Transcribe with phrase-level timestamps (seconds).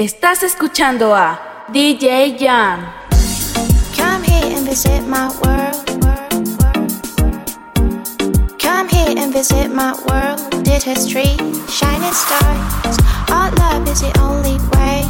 [0.00, 2.90] Estás escuchando a DJ Jam.
[3.94, 5.76] Come here and visit my world.
[8.58, 10.64] Come here and visit my world.
[10.64, 11.36] Did history,
[11.68, 12.96] shining stars.
[13.28, 15.04] Our love is the only way.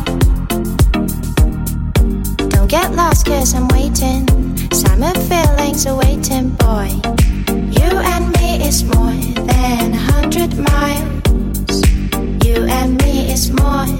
[2.49, 4.27] Don't get lost, cause I'm waiting.
[4.73, 5.87] Summer feelings
[6.59, 6.91] boy.
[7.79, 9.15] You and me is more
[9.47, 11.81] than a hundred miles.
[12.45, 14.00] You and me is more.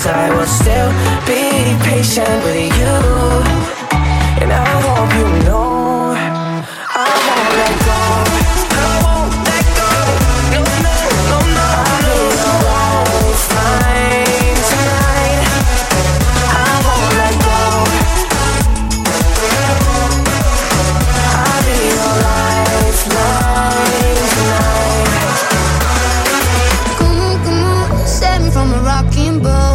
[0.00, 0.90] Cause I will still
[1.28, 2.96] be patient with you.
[4.40, 8.00] And I hope you know I won't let go.
[8.80, 9.90] I won't let go.
[10.56, 10.96] No, no,
[11.28, 11.38] no,
[12.40, 15.44] no, I won't find tonight.
[16.48, 17.60] I won't let go.
[21.36, 22.16] I'll be your.
[26.96, 29.69] Come on, come on, save me from a rocking boat.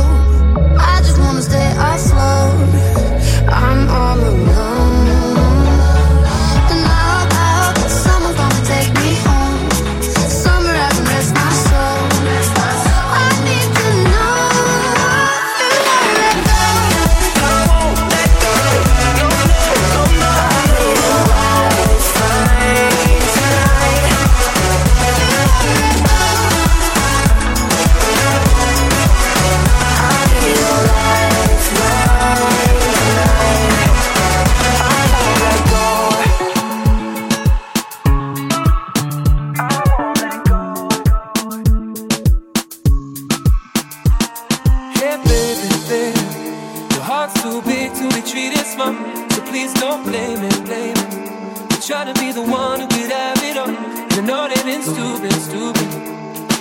[54.75, 55.89] been stupid, stupid.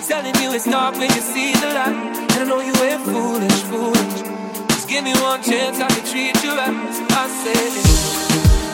[0.07, 2.17] Telling you it's not when you see the light.
[2.33, 4.23] And I know you ain't foolish, foolish.
[4.69, 6.75] Just give me one chance, I can treat you right.
[7.11, 7.73] I said.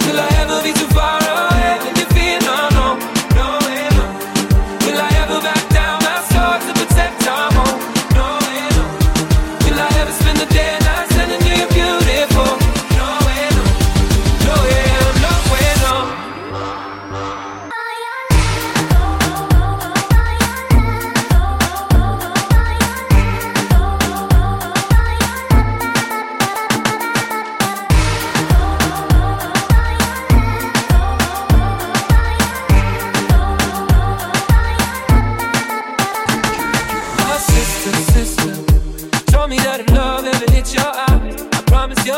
[0.06, 1.99] Will I ever be too far away?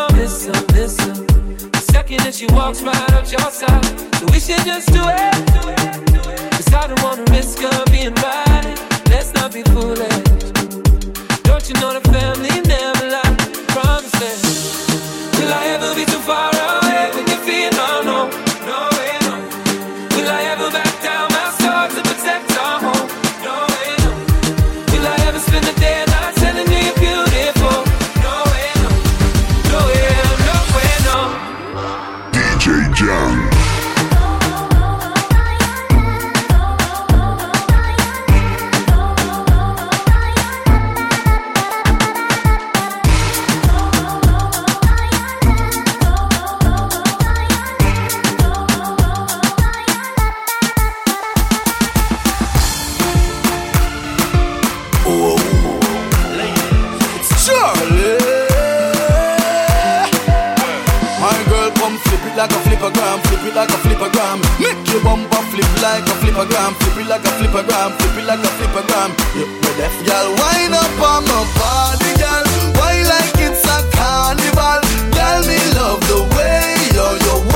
[0.09, 1.27] listen, listen.
[1.73, 3.85] The second that she walks right up your side,
[4.17, 6.53] so we should just do it.
[6.53, 8.77] Cause I don't wanna risk her being right.
[9.11, 10.23] Let's not be foolish.
[11.43, 12.72] Don't you know the family?
[62.43, 64.43] Like a flippergram, flip it like a flippergram.
[64.59, 68.43] Make your bumper flip like a flippergram, flip it like a flippergram, flip it like
[68.43, 69.11] a flippergram.
[69.39, 69.47] You
[69.79, 70.03] ready?
[70.03, 72.43] Girl, wind up on my body, girl.
[72.83, 74.83] Why like it's a carnival?
[75.15, 77.52] Girl, me love the way you you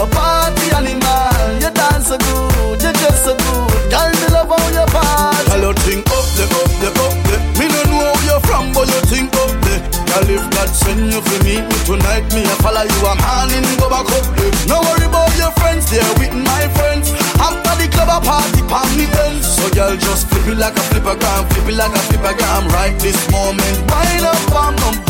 [0.00, 1.60] a party animal.
[1.60, 3.92] You dance so good, you dress so good.
[3.92, 5.44] Girl, me love how you party.
[5.52, 7.42] Girl, you think up there, up there, up there.
[7.60, 9.80] Me no know where you're from, but you think up there.
[10.08, 13.00] Girl, if God send you to meet me tonight, me I follow you.
[13.04, 14.52] I'm handing go back up there.
[14.72, 17.12] No worry about your friends, they're with my friends.
[17.36, 19.44] After the club, a party, pan me ends.
[19.44, 22.72] So girl, just flip it like a flippergram, flip it like a flippergram.
[22.72, 25.09] Right this moment, wind up on my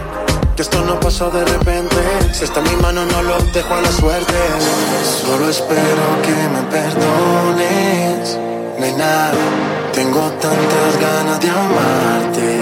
[0.55, 1.95] que esto no pasó de repente.
[2.33, 4.33] Si está en mi mano, no lo dejo a la suerte.
[5.25, 8.37] Solo espero que me perdones,
[8.79, 9.31] nena.
[9.93, 12.59] Tengo tantas ganas de amarte.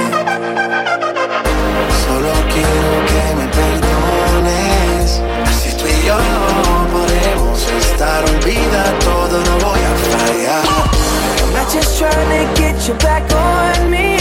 [2.05, 5.22] Solo quiero que me perdones.
[5.48, 6.17] Así tú y yo
[6.91, 8.24] podemos estar.
[8.24, 10.69] Olvida todo, no voy a fallar.
[11.55, 14.19] I'm just trying to get you back on me.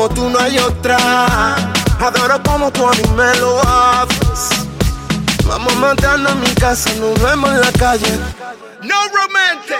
[0.00, 0.96] Como tú no hay otra.
[2.00, 4.66] Adoro como tú a mí me lo haces.
[5.46, 8.18] Vamos matando en mi casa, nos vemos en la calle.
[8.82, 9.76] No romantic.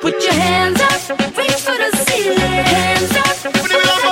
[0.00, 2.40] Put your hands up, reach for the ceiling.
[2.40, 4.11] Hands up,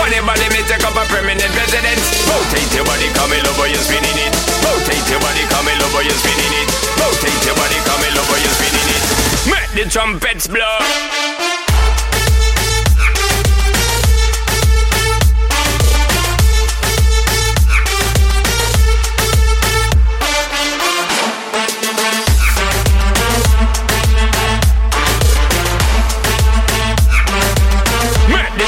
[0.00, 2.24] Funny body, me take up a permanent residence.
[2.24, 4.32] Rotate your body, come in over, you're spinning it.
[4.64, 6.68] Rotate your body, come in over, you're spinning it.
[6.96, 9.02] Rotate your body, come in over, you're spinning it.
[9.52, 10.80] Make the trumpets blow.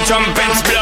[0.04, 0.81] Trumpets blow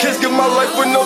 [0.00, 1.04] Kids, give my life with no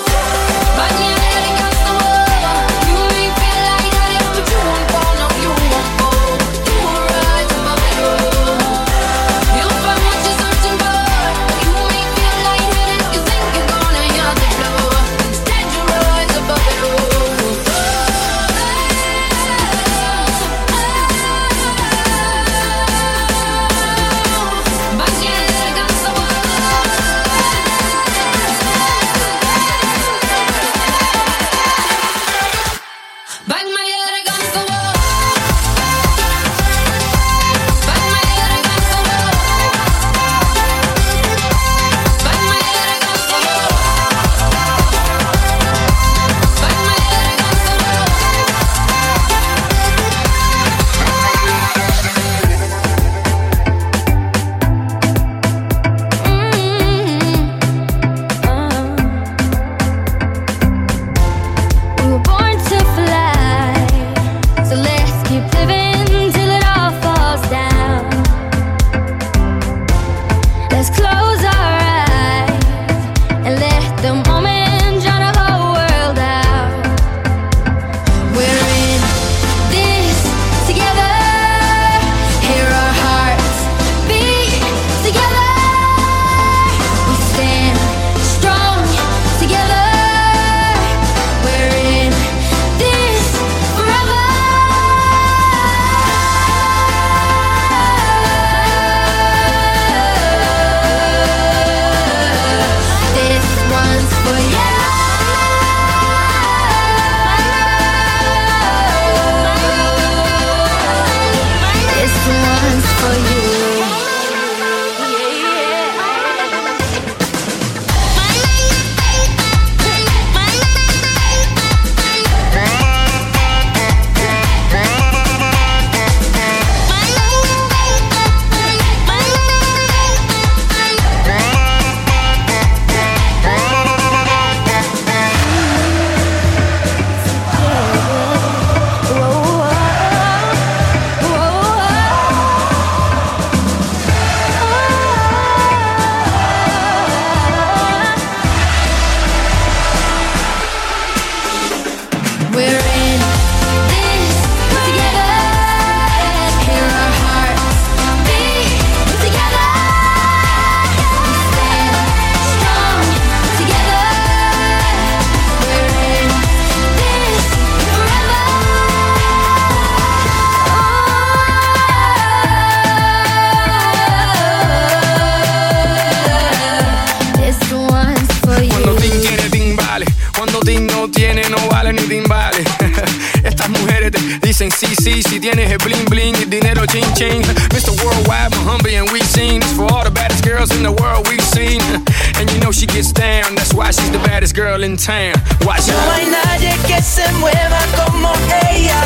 [188.65, 191.81] humble and weak scenes for all the baddest girls in the world we've seen.
[192.39, 195.35] And you know she gets down, that's why she's the baddest girl in town.
[195.63, 196.01] Watch out.
[196.01, 198.33] No hay nadie que se mueva como
[198.73, 199.03] ella.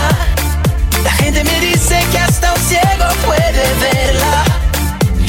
[1.05, 4.45] La gente me dice que hasta un ciego puede verla.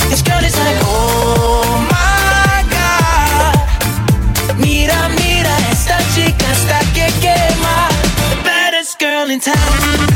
[0.10, 3.56] This girl is like, oh my god.
[4.58, 7.90] Mira, mira, esta chica está que quema.
[8.32, 10.09] The baddest girl in town.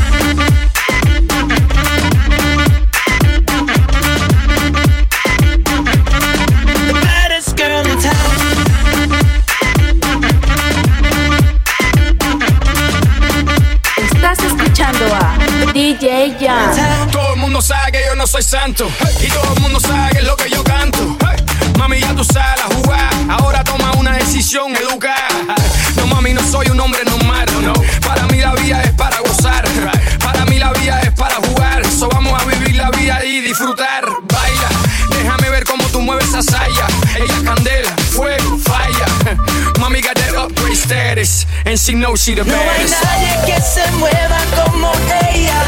[41.92, 42.14] no.
[42.46, 44.90] No hay nadie que se mueva como
[45.34, 45.62] ella.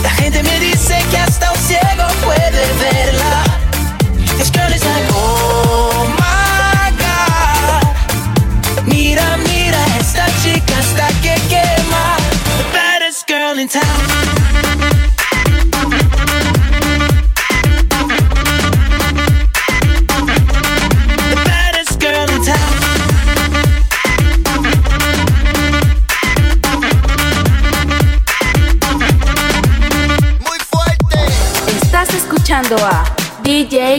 [0.00, 3.47] La gente me dice que hasta un ciego puede verla.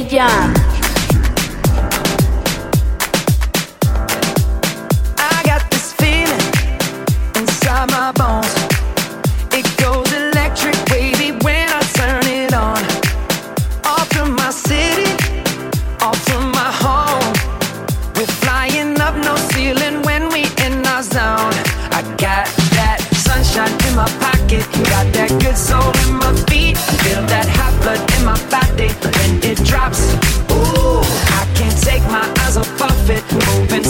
[0.10, 0.59] Yeah.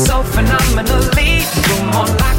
[0.05, 1.41] so phenomenally.
[1.63, 2.38] come on more like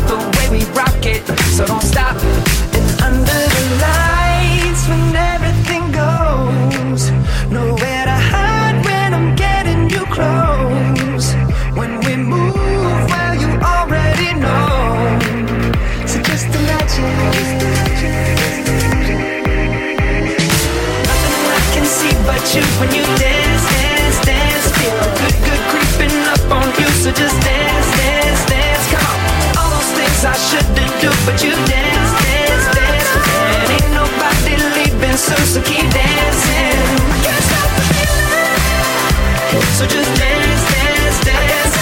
[39.80, 41.74] So just dance, dance, dance.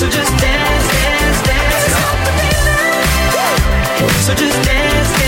[0.00, 1.94] So just dance, dance, dance.
[4.26, 5.27] So just dance.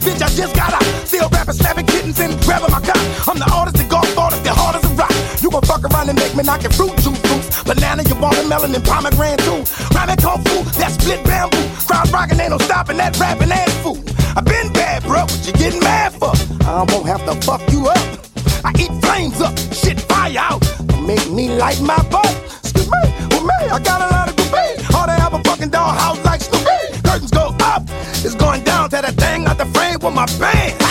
[0.00, 0.22] bitch.
[0.22, 0.84] I just got out.
[1.06, 3.00] Still rapping, slapping kittens and grabbing my cock.
[3.28, 5.12] I'm the artist that golf artist, the hard as a rock.
[5.42, 7.62] You gon' fuck around and make me knock your fruit juice fruits.
[7.64, 9.62] Banana, your watermelon, and pomegranate too.
[9.94, 11.62] Rhyming kung fu, that split bamboo.
[11.86, 13.98] Crowd rockin', ain't no stopping that rapping ass fool.
[14.36, 16.32] I been bad, bro, what you getting mad for?
[16.64, 17.98] I won't have to fuck you up.
[18.64, 20.62] I eat flames up, shit fire out.
[21.06, 22.28] Make me light my butt.
[22.60, 23.00] Excuse me,
[23.32, 24.27] with me, I got a lot
[30.08, 30.87] with my bang.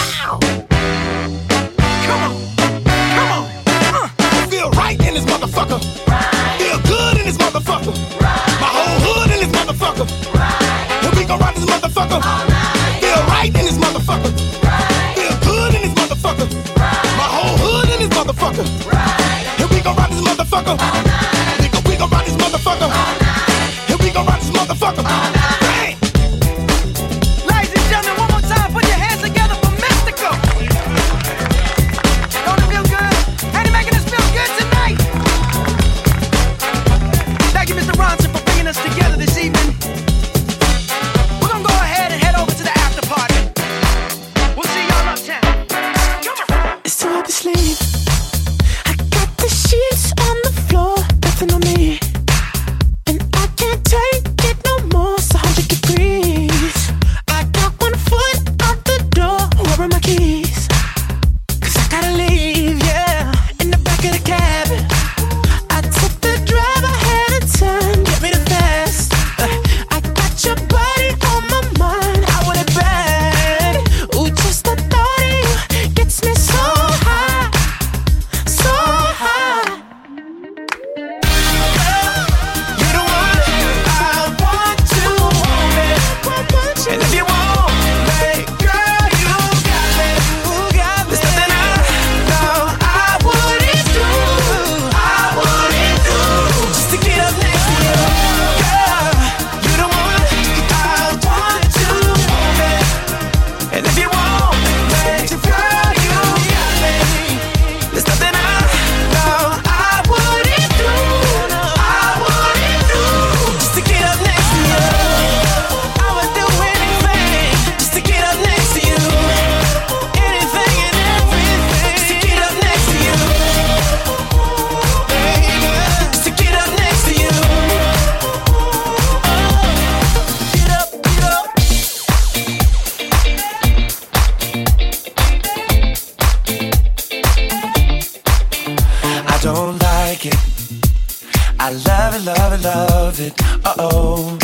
[143.18, 143.42] Love it.
[143.66, 144.38] Uh oh.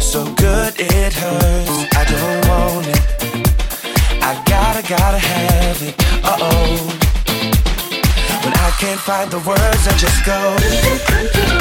[0.00, 1.94] So good it hurts.
[1.96, 3.00] I don't want it.
[4.22, 5.94] I gotta, gotta have it.
[6.24, 6.86] Uh oh.
[8.44, 11.59] When I can't find the words, I just go.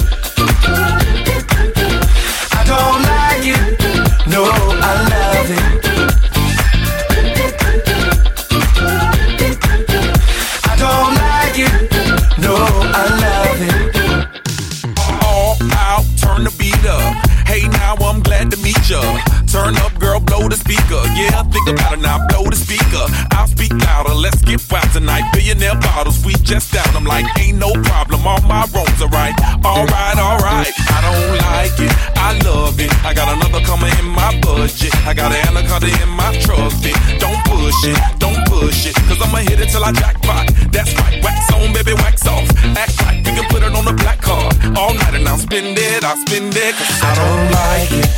[27.10, 29.34] Like, ain't no problem, all my wrongs are right.
[29.66, 32.94] Alright, alright, I don't like it, I love it.
[33.04, 34.94] I got another coming in my budget.
[35.10, 36.94] I got an anaconda in my trusty.
[37.18, 40.54] Don't push it, don't push it, cause I'ma hit it till I jackpot.
[40.72, 42.46] That's right, wax on, baby, wax off.
[42.78, 44.54] Act like we can put it on the black card.
[44.78, 46.76] All night and I'll spend it, I'll spend it.
[46.76, 48.10] Cause I don't like it.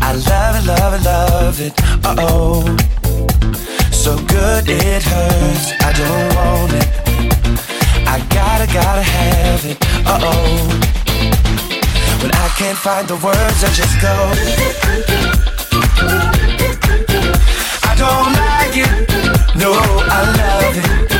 [0.00, 1.72] I love it, love it, love it.
[2.06, 2.62] Uh oh.
[3.90, 5.72] So good it hurts.
[5.80, 7.11] I don't want it.
[8.14, 9.78] I gotta, gotta have it.
[10.04, 10.68] Uh oh.
[12.20, 14.12] When I can't find the words, I just go.
[17.88, 19.56] I don't like it.
[19.56, 21.11] No, I love